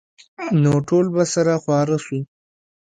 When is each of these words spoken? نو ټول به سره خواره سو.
نو 0.61 0.73
ټول 0.87 1.05
به 1.13 1.23
سره 1.33 1.53
خواره 1.63 1.97
سو. 2.05 2.19